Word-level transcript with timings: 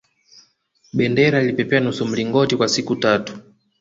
bendera 0.93 1.41
ilipepea 1.43 1.79
nusu 1.79 2.05
mlingoti 2.05 2.55
kwa 2.57 2.67
siku 2.69 2.95
tatu 2.95 3.33